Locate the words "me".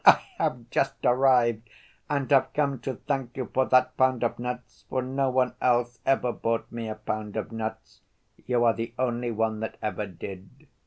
6.71-6.89